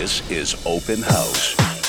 [0.00, 1.79] This is Open House.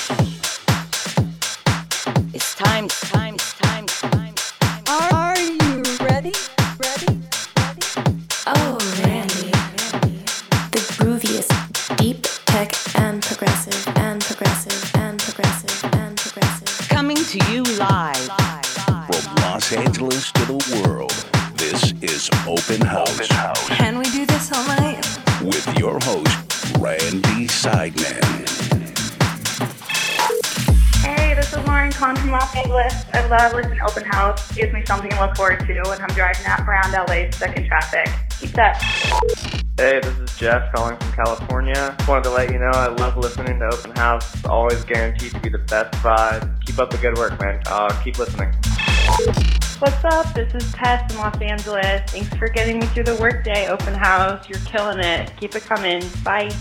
[33.31, 34.52] Love listening to Open House.
[34.52, 37.66] Gives me something to look forward to when I'm driving out around LA stuck in
[37.66, 38.09] traffic.
[38.39, 38.77] Keep that.
[39.77, 41.95] Hey, this is Jeff calling from California.
[41.98, 44.36] Just wanted to let you know I love listening to Open House.
[44.36, 46.66] It's always guaranteed to be the best vibe.
[46.66, 47.62] Keep up the good work, man.
[47.67, 48.52] Uh, keep listening.
[49.80, 50.34] What's up?
[50.34, 52.02] This is Tess in Los Angeles.
[52.11, 54.48] Thanks for getting me through the workday, Open House.
[54.50, 55.31] You're killing it.
[55.39, 56.03] Keep it coming.
[56.23, 56.52] Bye.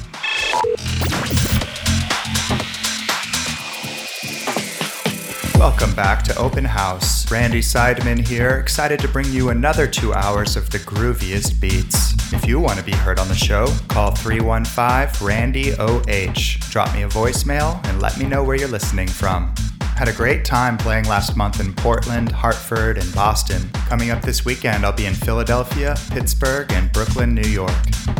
[5.60, 7.30] Welcome back to Open House.
[7.30, 12.14] Randy Seidman here, excited to bring you another two hours of the grooviest beats.
[12.32, 16.70] If you want to be heard on the show, call 315 Randy OH.
[16.70, 19.54] Drop me a voicemail and let me know where you're listening from.
[19.96, 23.68] Had a great time playing last month in Portland, Hartford, and Boston.
[23.86, 27.76] Coming up this weekend, I'll be in Philadelphia, Pittsburgh, and Brooklyn, New York.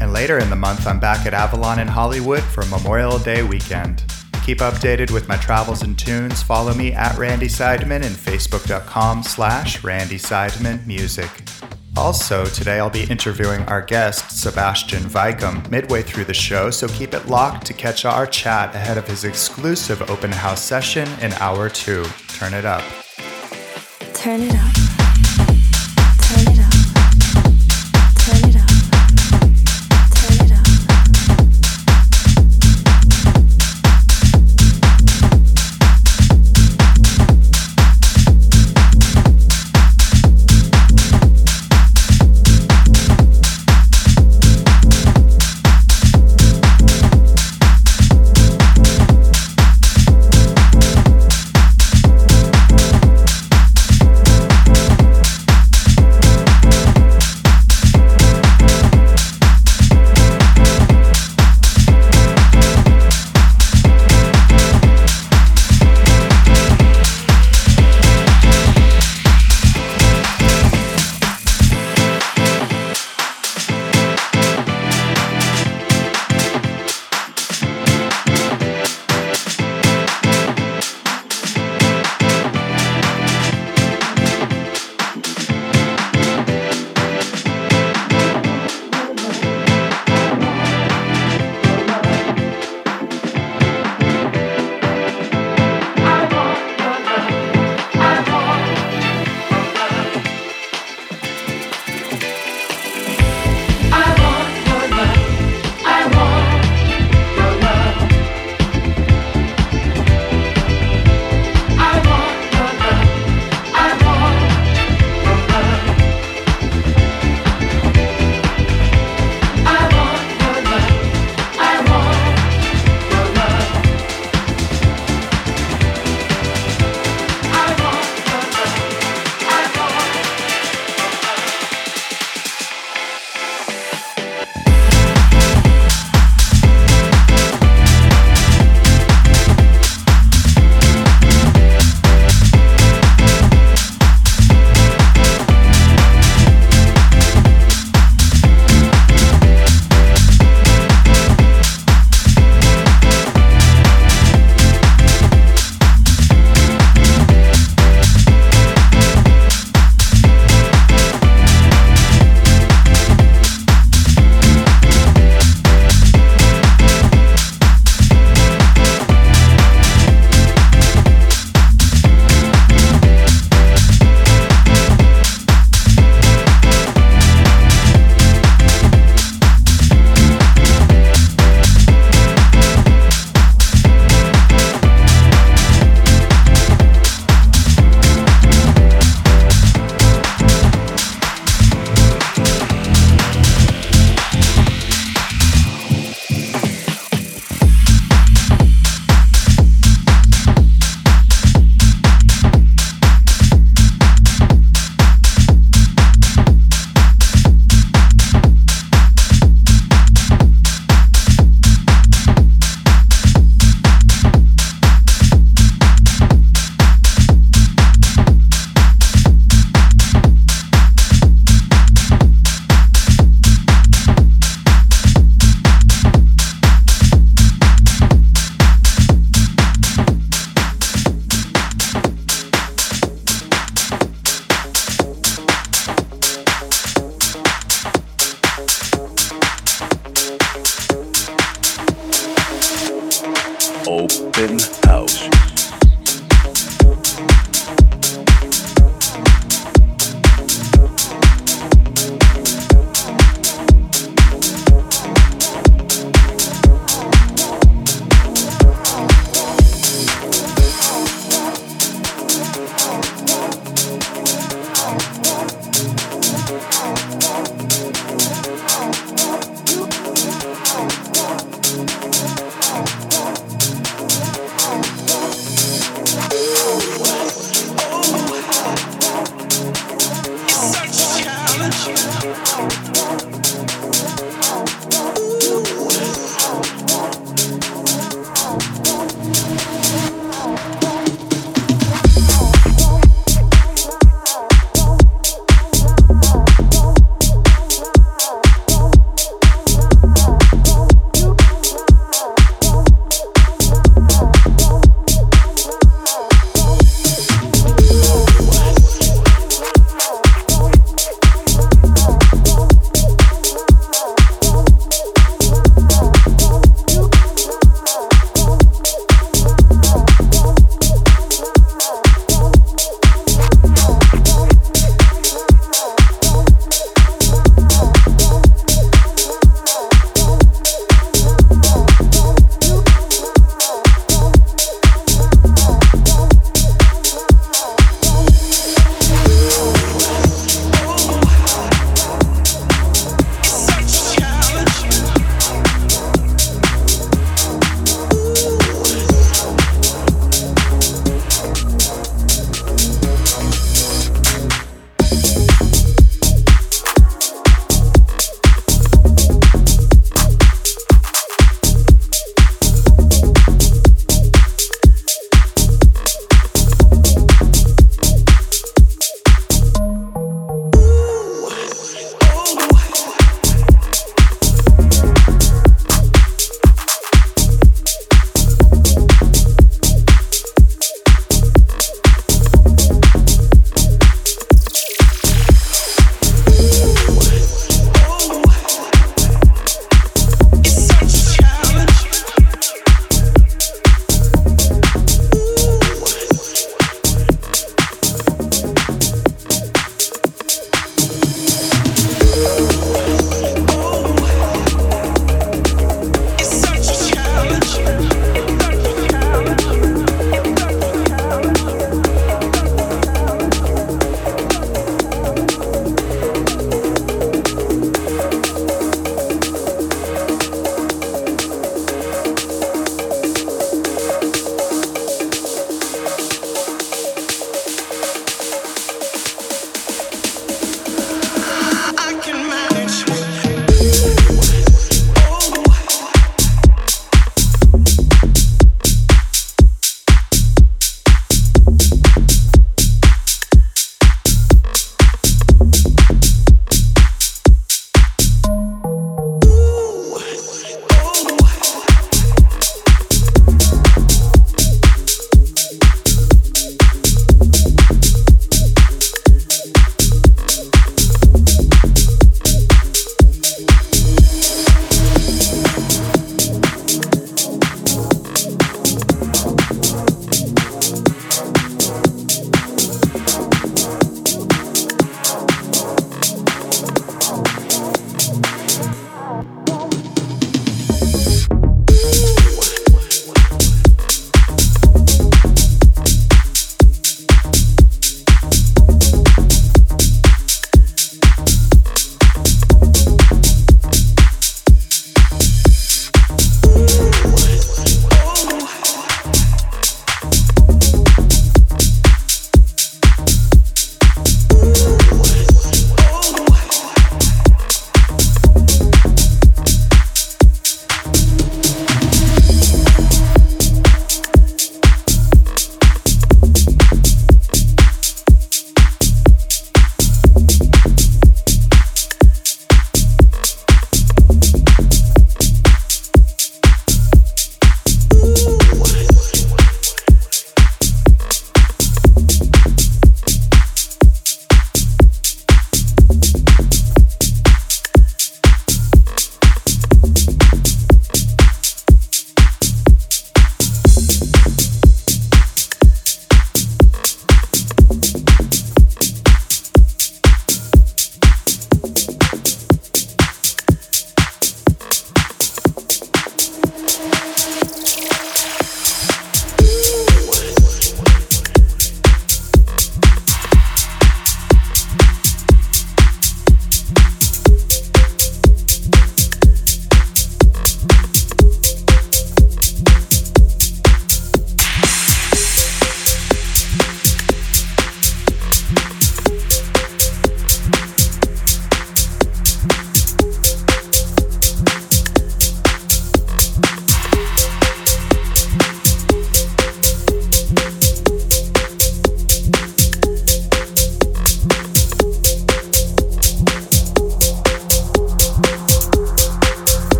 [0.00, 4.04] And later in the month, I'm back at Avalon in Hollywood for Memorial Day weekend.
[4.44, 6.42] Keep updated with my travels and tunes.
[6.42, 10.18] Follow me at Randy Seidman and facebook.com slash Randy
[10.86, 11.30] Music.
[11.96, 17.14] Also, today I'll be interviewing our guest, Sebastian Weikum, midway through the show, so keep
[17.14, 21.70] it locked to catch our chat ahead of his exclusive open house session in hour
[21.70, 22.04] two.
[22.28, 22.84] Turn it up.
[24.12, 24.93] Turn it up.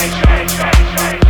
[0.00, 1.21] night.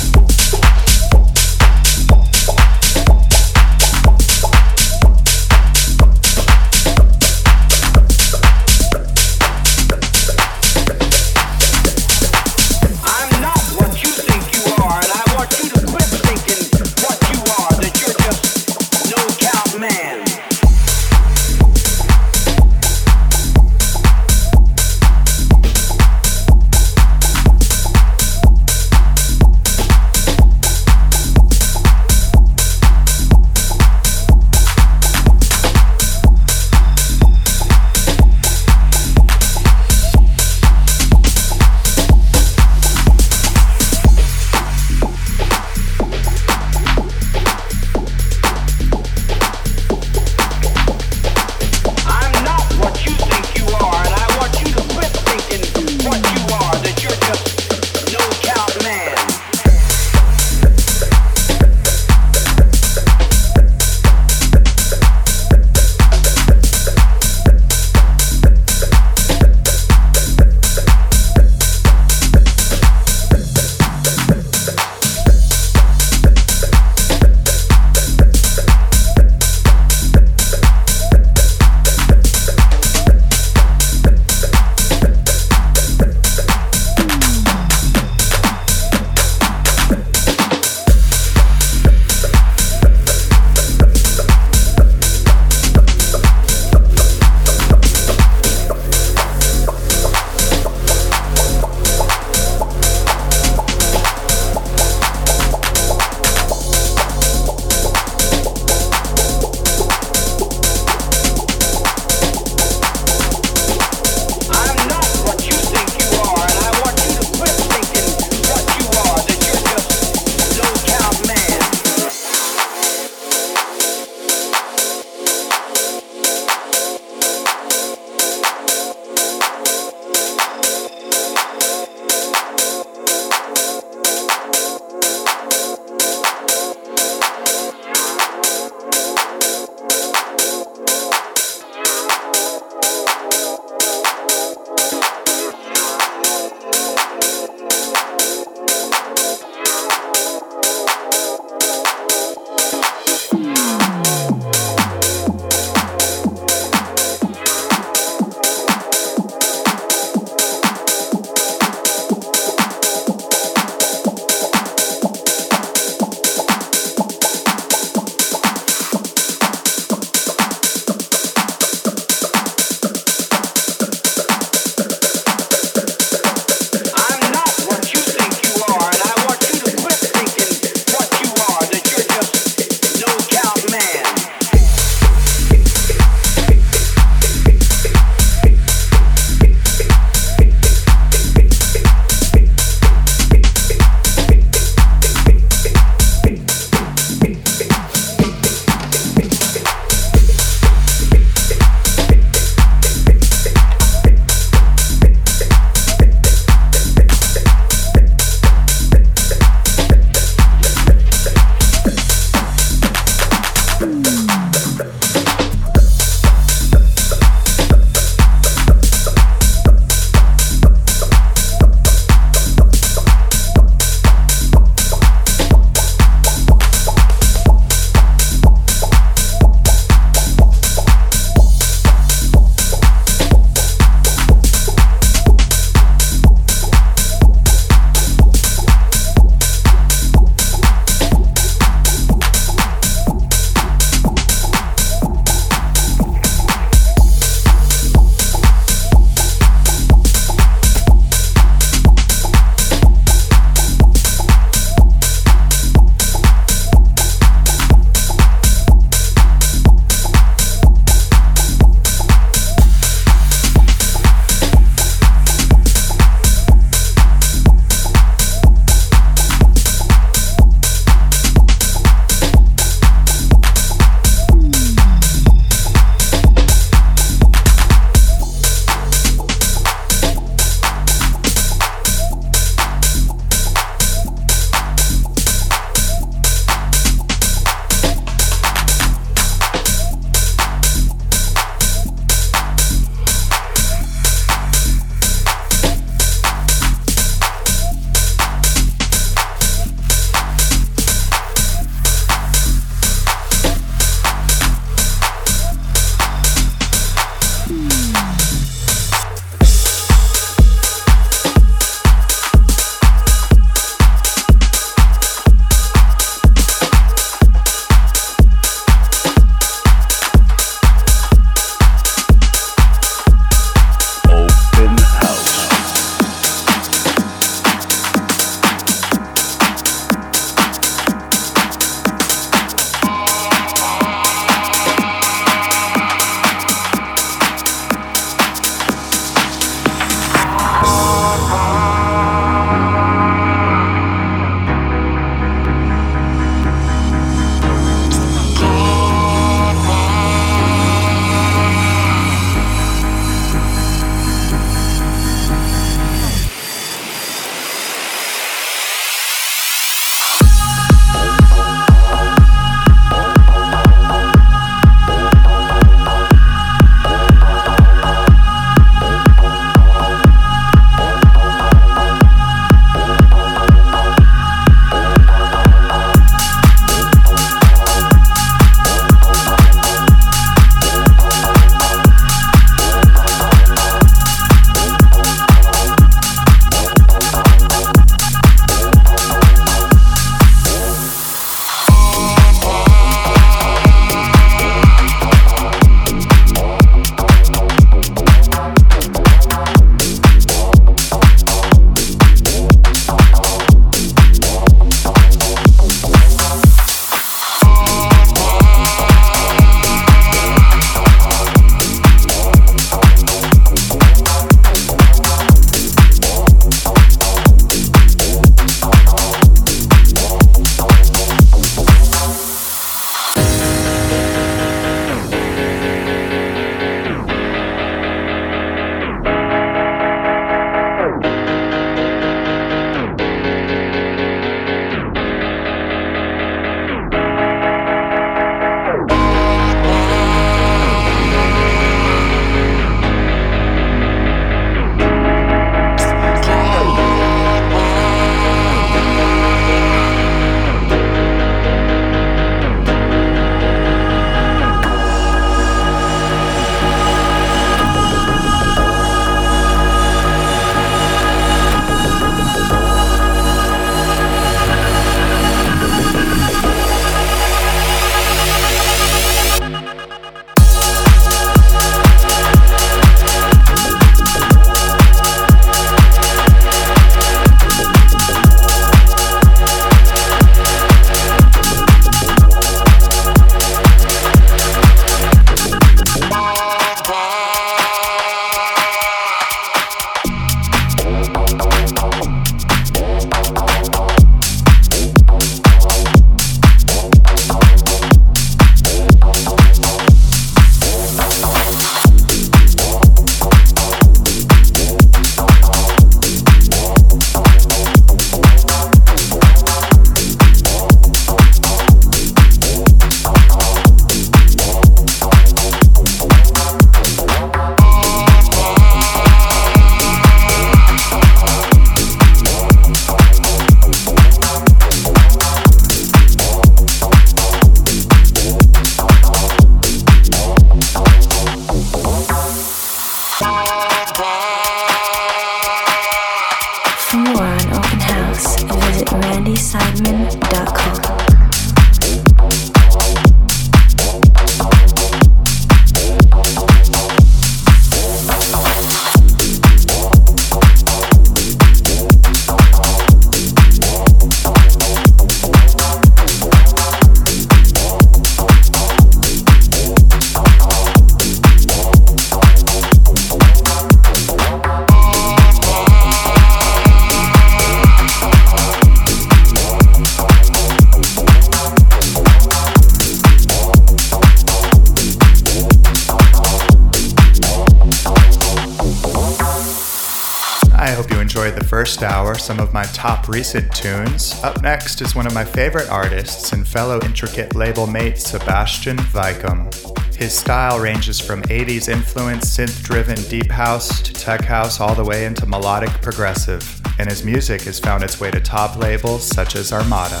[582.24, 584.18] Some of my top recent tunes.
[584.24, 589.52] Up next is one of my favorite artists and fellow intricate label mate Sebastian Weikum.
[589.94, 594.82] His style ranges from 80s influence synth driven deep house to tech house all the
[594.82, 599.36] way into melodic progressive, and his music has found its way to top labels such
[599.36, 600.00] as Armada.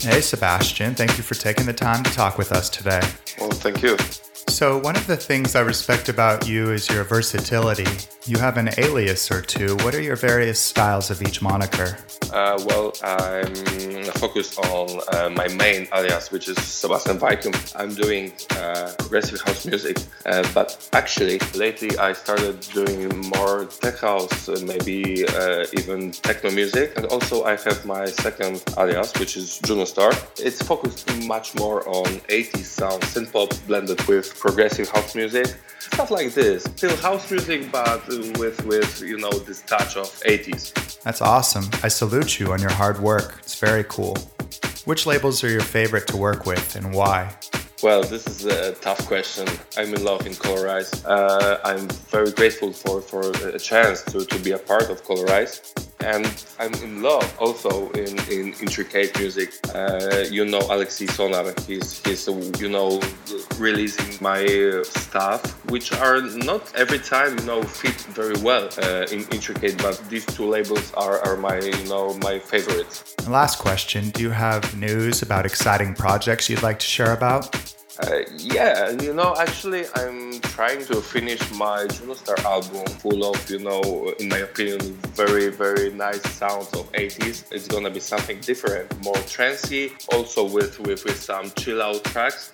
[0.00, 3.02] Hey Sebastian, thank you for taking the time to talk with us today.
[3.38, 3.96] Well, thank you.
[4.48, 7.86] So, one of the things I respect about you is your versatility.
[8.24, 9.74] You have an alias or two.
[9.78, 11.98] What are your various styles of each moniker?
[12.32, 13.52] Uh, well, I'm
[14.22, 17.54] focused on uh, my main alias, which is Sebastian Weikum.
[17.74, 19.96] I'm doing uh, progressive house music,
[20.26, 26.52] uh, but actually, lately I started doing more tech house, uh, maybe uh, even techno
[26.52, 26.92] music.
[26.96, 30.12] And also, I have my second alias, which is Juno Star.
[30.38, 35.48] It's focused much more on 80s sound, synth pop blended with progressive house music.
[35.80, 38.06] Stuff like this, still house music, but
[38.38, 40.91] with with you know this touch of 80s.
[41.04, 41.68] That's awesome.
[41.82, 43.36] I salute you on your hard work.
[43.40, 44.16] It's very cool.
[44.84, 47.34] Which labels are your favorite to work with and why?
[47.82, 49.48] Well, this is a tough question.
[49.76, 51.04] I'm in love in Colorize.
[51.04, 55.74] Uh, I'm very grateful for, for a chance to, to be a part of Colorize.
[56.04, 56.26] And
[56.58, 59.52] I'm in love also in, in intricate music.
[59.74, 62.26] Uh, you know Alexei Sonar, he's, he's
[62.60, 63.00] you know,
[63.58, 65.40] releasing my uh, stuff,
[65.70, 70.26] which are not every time, you know, fit very well uh, in intricate, but these
[70.26, 73.14] two labels are, are my, you know, my favorites.
[73.28, 77.74] Last question Do you have news about exciting projects you'd like to share about?
[78.00, 83.50] Uh, yeah, you know, actually, I'm trying to finish my Juno Star album full of,
[83.50, 84.80] you know, in my opinion,
[85.14, 87.44] very, very nice sounds of 80s.
[87.52, 92.50] It's gonna be something different, more trancy, also with, with, with some chill out tracks.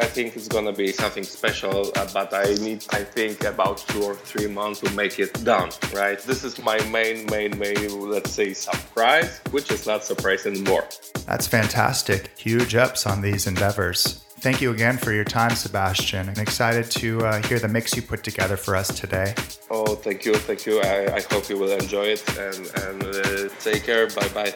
[0.00, 4.02] I think it's gonna be something special, uh, but I need, I think, about two
[4.02, 6.18] or three months to make it done, right?
[6.18, 10.84] This is my main, main, main, let's say, surprise, which is not surprise anymore.
[11.26, 12.30] That's fantastic.
[12.36, 14.22] Huge ups on these endeavors.
[14.42, 16.28] Thank you again for your time, Sebastian.
[16.28, 19.34] I'm excited to uh, hear the mix you put together for us today.
[19.70, 20.80] Oh, thank you, thank you.
[20.80, 24.08] I, I hope you will enjoy it and, and uh, take care.
[24.08, 24.50] Bye bye.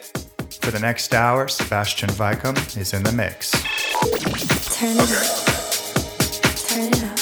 [0.59, 3.51] For the next hour, Sebastian Weikum is in the mix.
[4.77, 5.45] Turn it up.
[6.67, 7.16] Turn it up.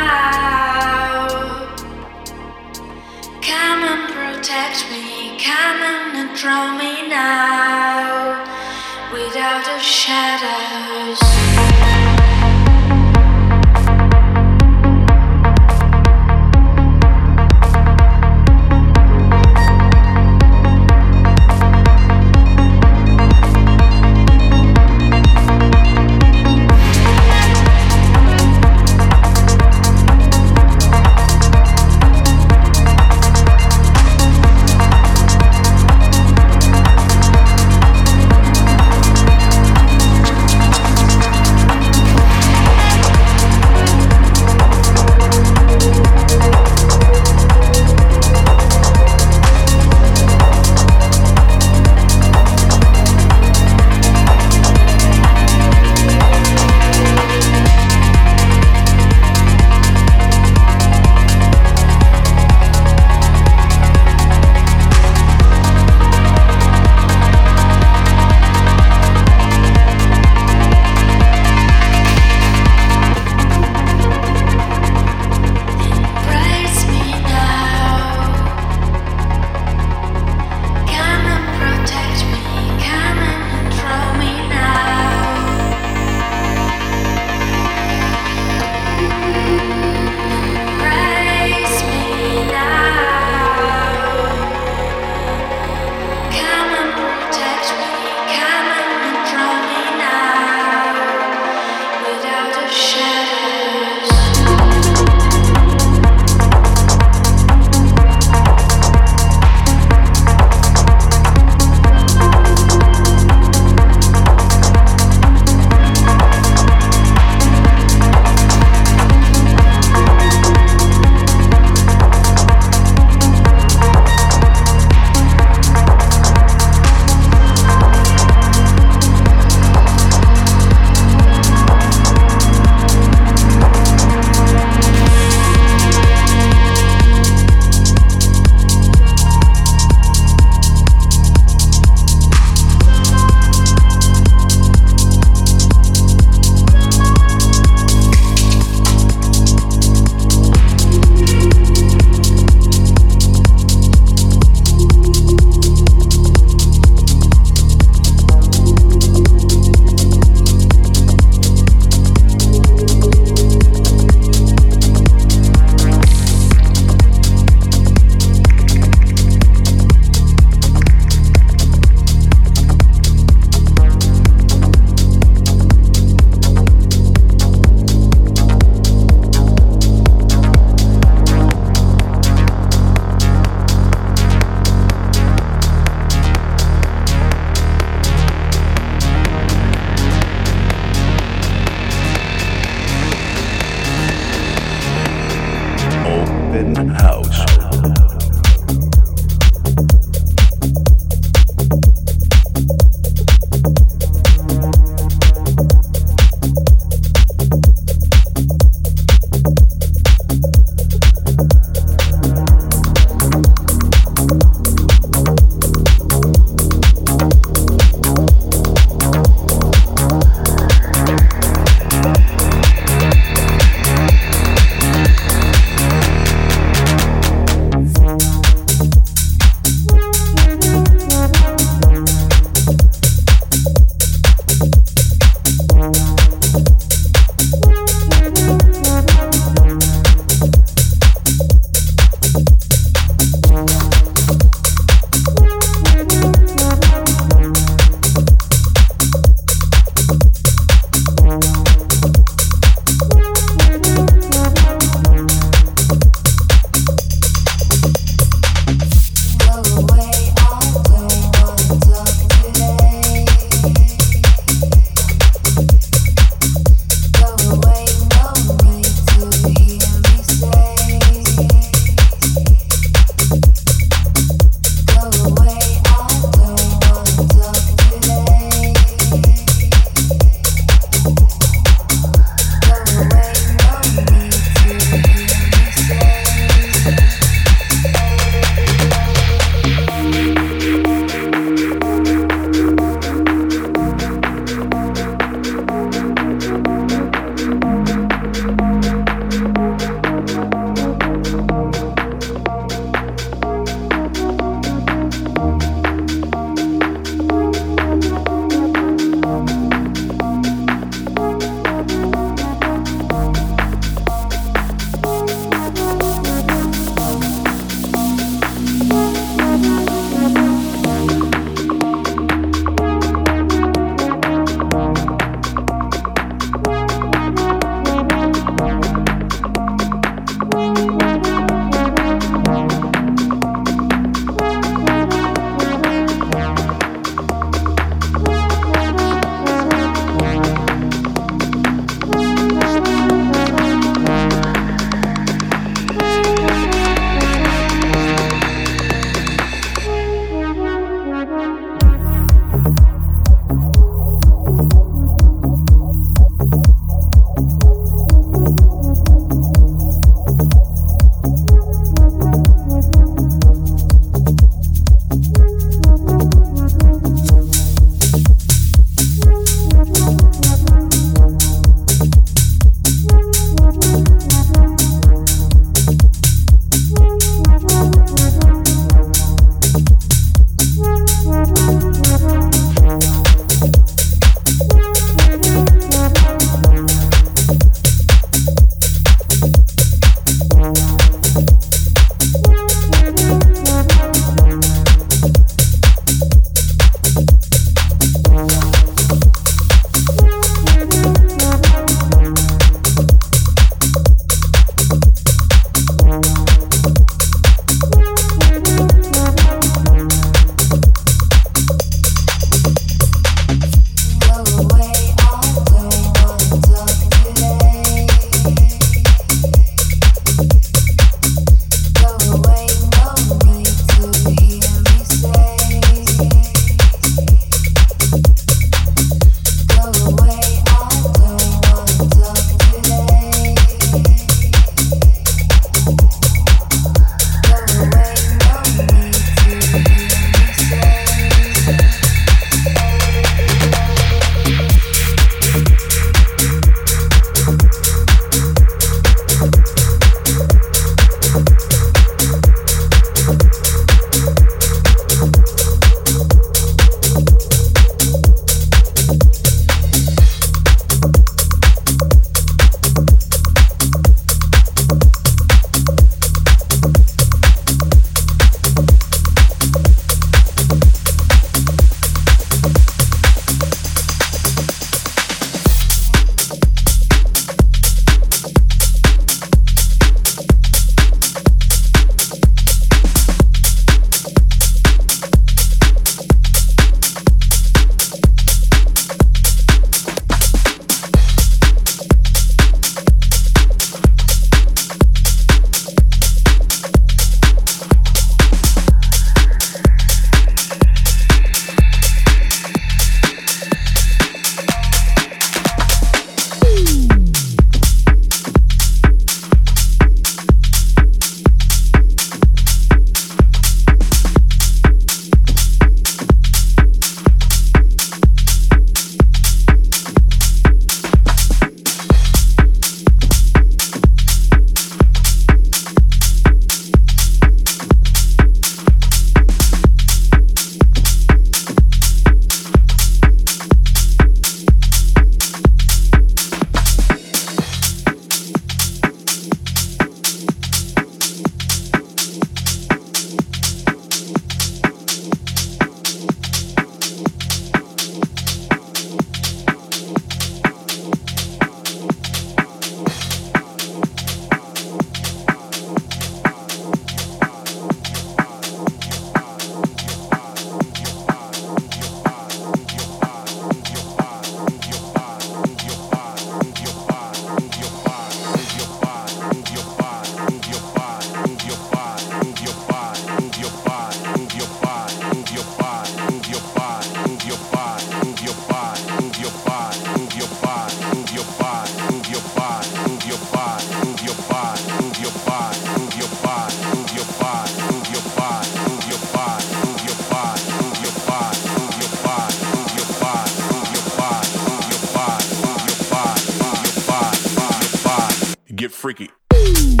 [599.51, 600.00] Freaky.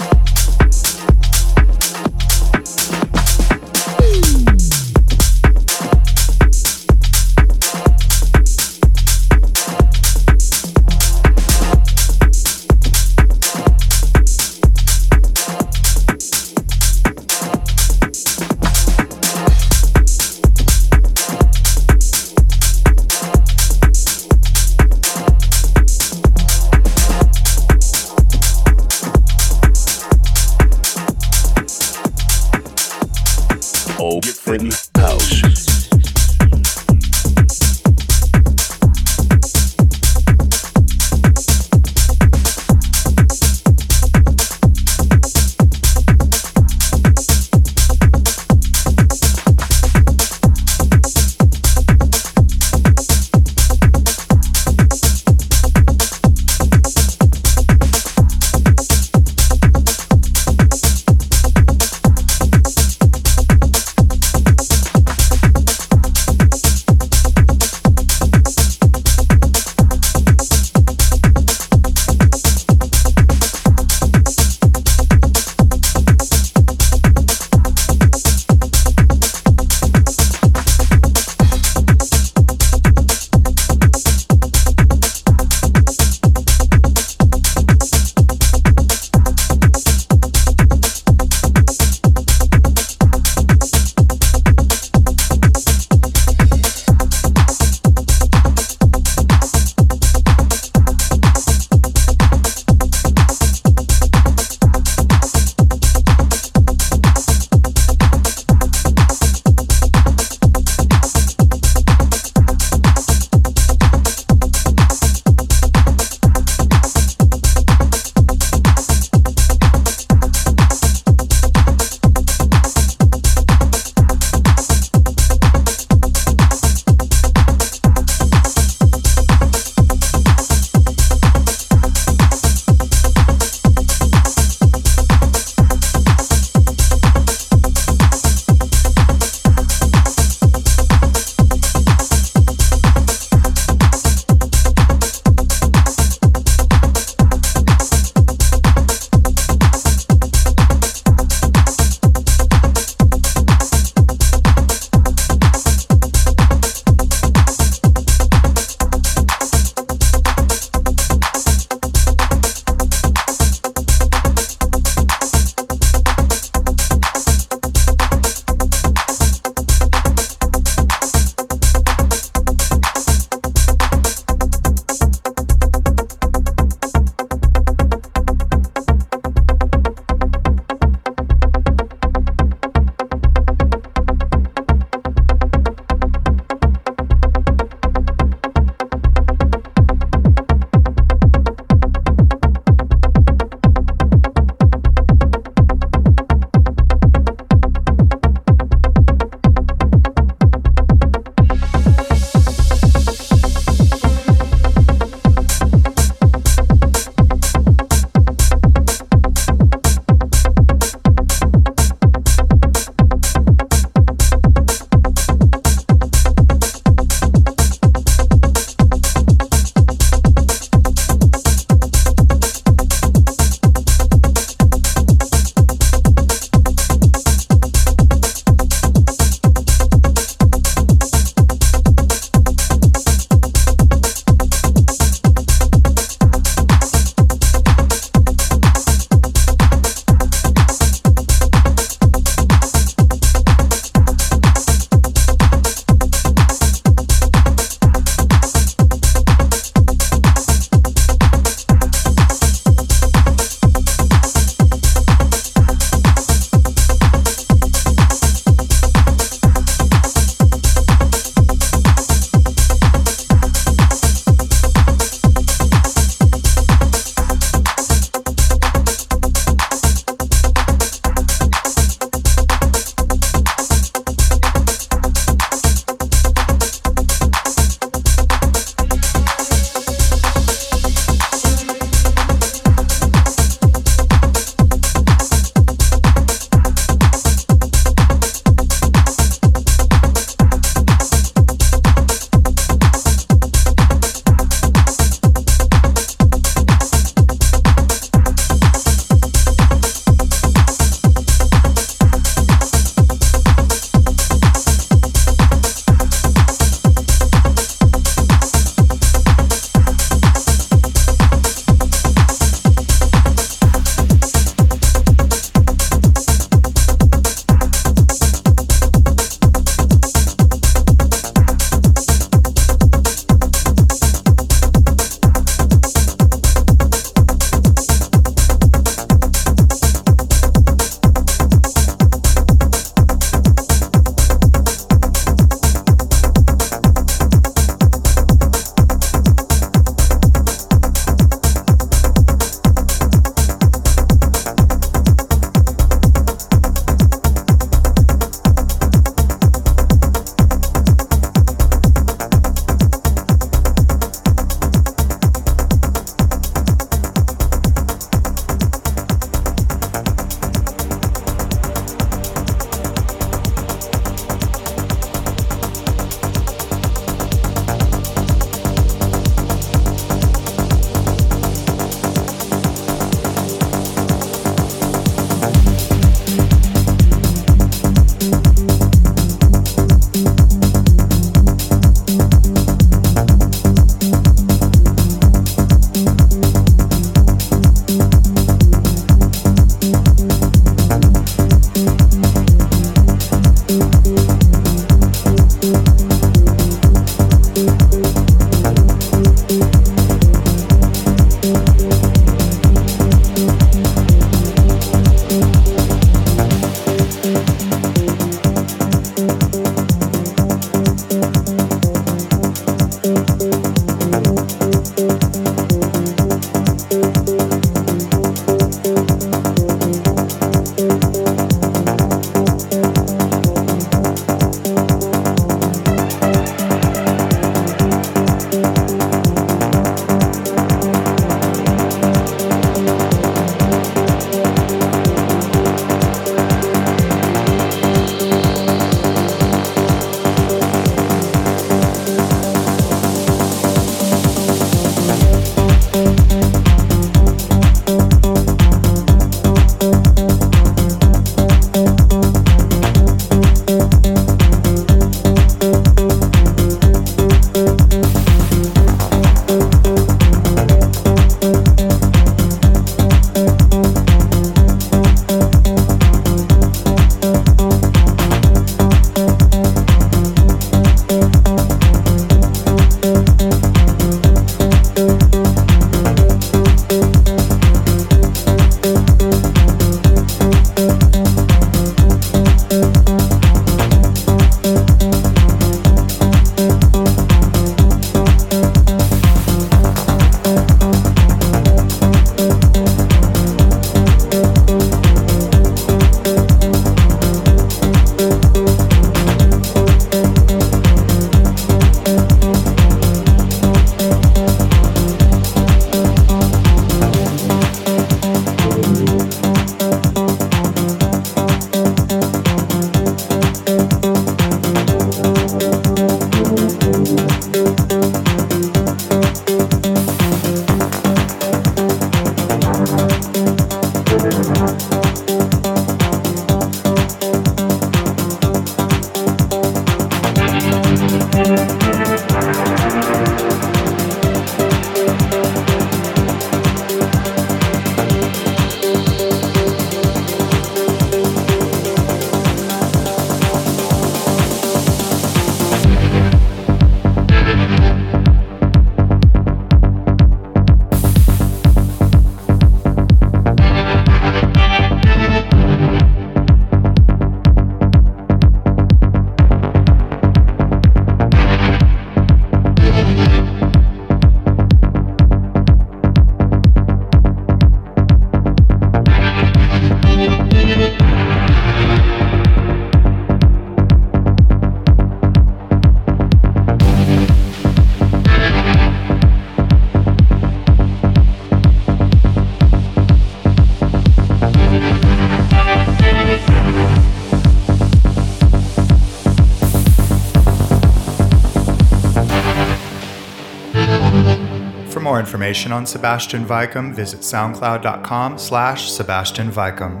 [595.44, 600.00] Information on Sebastian Weikum, visit soundcloud.com slash Sebastian Weikum.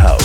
[0.00, 0.23] House.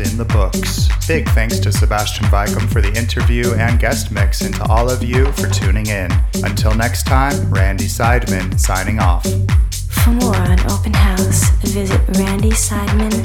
[0.00, 0.88] Is in the books.
[1.06, 5.02] Big thanks to Sebastian Weikum for the interview and guest mix, and to all of
[5.04, 6.10] you for tuning in.
[6.42, 9.24] Until next time, Randy Seidman signing off.
[9.90, 13.23] For more on Open House, visit randyseidman.com.